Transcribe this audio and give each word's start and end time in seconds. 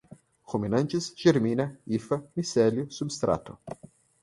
ruminantes, 0.53 1.09
germina, 1.23 1.67
hifa, 1.85 2.19
micélio, 2.35 2.89
substrato 2.99 3.57